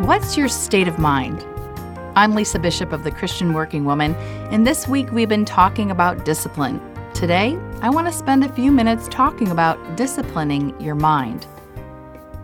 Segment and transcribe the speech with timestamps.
[0.00, 1.42] What's your state of mind?
[2.16, 4.14] I'm Lisa Bishop of the Christian Working Woman,
[4.52, 6.82] and this week we've been talking about discipline.
[7.14, 11.46] Today, I want to spend a few minutes talking about disciplining your mind.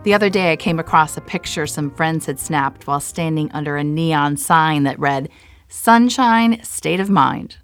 [0.01, 3.77] The other day, I came across a picture some friends had snapped while standing under
[3.77, 5.29] a neon sign that read,
[5.69, 7.57] Sunshine State of Mind.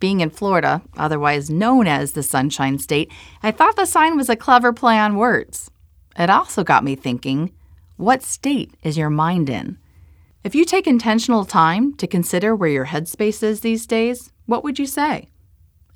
[0.00, 3.12] Being in Florida, otherwise known as the Sunshine State,
[3.42, 5.70] I thought the sign was a clever play on words.
[6.18, 7.52] It also got me thinking
[7.96, 9.78] what state is your mind in?
[10.44, 14.78] If you take intentional time to consider where your headspace is these days, what would
[14.78, 15.30] you say?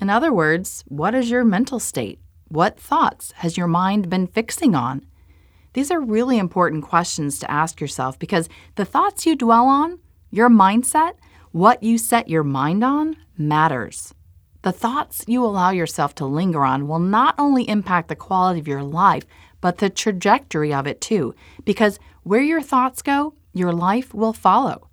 [0.00, 2.18] In other words, what is your mental state?
[2.48, 5.04] What thoughts has your mind been fixing on?
[5.74, 9.98] These are really important questions to ask yourself because the thoughts you dwell on,
[10.30, 11.12] your mindset,
[11.52, 14.14] what you set your mind on, matters.
[14.62, 18.68] The thoughts you allow yourself to linger on will not only impact the quality of
[18.68, 19.24] your life,
[19.60, 24.88] but the trajectory of it too, because where your thoughts go, your life will follow.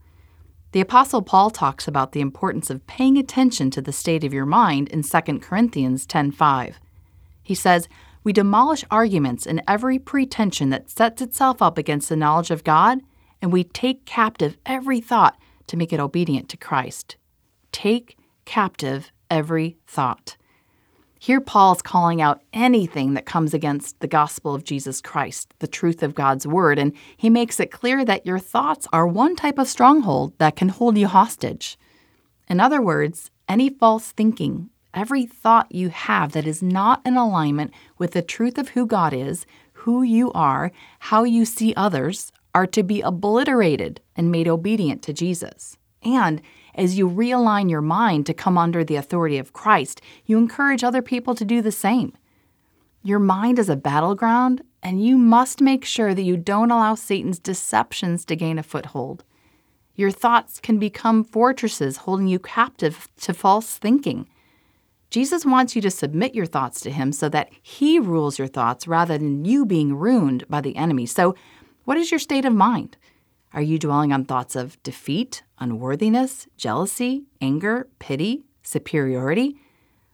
[0.72, 4.46] The apostle Paul talks about the importance of paying attention to the state of your
[4.46, 6.80] mind in 2 Corinthians 10:5.
[7.44, 7.88] He says,
[8.24, 13.02] "We demolish arguments and every pretension that sets itself up against the knowledge of God,
[13.42, 15.38] and we take captive every thought
[15.68, 17.16] to make it obedient to Christ."
[17.72, 20.38] Take captive every thought.
[21.20, 26.04] Here, Paul's calling out anything that comes against the gospel of Jesus Christ, the truth
[26.04, 29.68] of God's word, and he makes it clear that your thoughts are one type of
[29.68, 31.78] stronghold that can hold you hostage.
[32.48, 37.74] In other words, any false thinking, every thought you have that is not in alignment
[37.98, 42.68] with the truth of who God is, who you are, how you see others, are
[42.68, 45.78] to be obliterated and made obedient to Jesus.
[46.04, 46.42] And
[46.78, 51.02] as you realign your mind to come under the authority of Christ, you encourage other
[51.02, 52.14] people to do the same.
[53.04, 57.40] Your mind is a battleground, and you must make sure that you don't allow Satan's
[57.40, 59.24] deceptions to gain a foothold.
[59.96, 64.28] Your thoughts can become fortresses holding you captive to false thinking.
[65.10, 68.88] Jesus wants you to submit your thoughts to him so that he rules your thoughts
[68.88, 71.06] rather than you being ruined by the enemy.
[71.06, 71.36] So,
[71.86, 72.98] what is your state of mind?
[73.58, 79.58] Are you dwelling on thoughts of defeat, unworthiness, jealousy, anger, pity, superiority?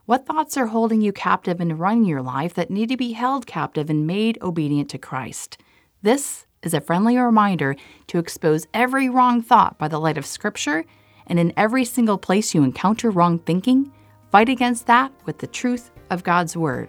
[0.05, 3.45] What thoughts are holding you captive and running your life that need to be held
[3.45, 5.57] captive and made obedient to Christ?
[6.01, 7.75] This is a friendly reminder
[8.07, 10.85] to expose every wrong thought by the light of Scripture,
[11.27, 13.91] and in every single place you encounter wrong thinking,
[14.31, 16.87] fight against that with the truth of God's Word.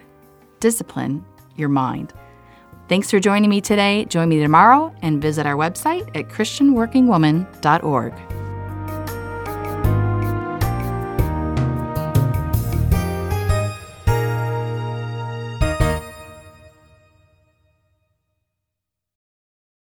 [0.61, 1.25] Discipline
[1.57, 2.13] your mind.
[2.89, 4.05] Thanks for joining me today.
[4.07, 8.44] Join me tomorrow and visit our website at ChristianWorkingWoman.org.